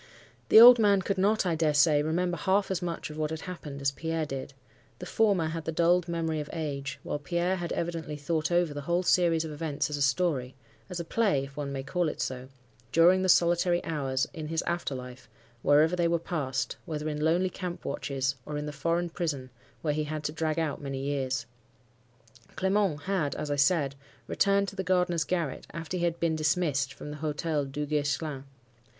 [0.49, 3.41] The old man could not, I dare say, remember half as much of what had
[3.41, 4.51] happened as Pierre did;
[4.97, 8.81] the former had the dulled memory of age, while Pierre had evidently thought over the
[8.81, 13.21] whole series of events as a story—as a play, if one may call it so—during
[13.21, 15.29] the solitary hours in his after life,
[15.61, 19.51] wherever they were passed, whether in lonely camp watches, or in the foreign prison,
[19.83, 21.45] where he had to drag out many years.
[22.55, 23.93] Clement had, as I said,
[24.25, 28.45] returned to the gardener's garret after he had been dismissed from the Hotel Duguesclin.